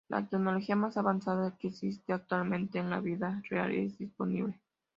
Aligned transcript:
La 0.09 0.25
Tecnología 0.25 0.75
más 0.75 0.97
avanzada 0.97 1.55
que 1.59 1.67
existe 1.67 2.11
actualmente 2.11 2.79
en 2.79 2.89
la 2.89 2.99
vida 2.99 3.39
real 3.51 3.71
es 3.71 3.99
disponible. 3.99 4.59